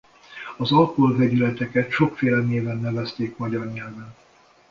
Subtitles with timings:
[0.57, 4.15] Az alkohol vegyületeket sokféle néven nevezték magyar nyelven.